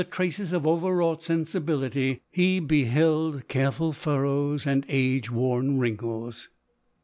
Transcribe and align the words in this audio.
traces 0.09 0.51
of 0.51 0.65
over 0.65 0.95
wrought 0.95 1.21
sensibility, 1.21 2.23
he 2.31 2.59
beheld 2.59 3.47
careful 3.47 3.93
furrows 3.93 4.65
and 4.65 4.83
age 4.89 5.29
worn 5.29 5.77
wrinkles. 5.77 6.47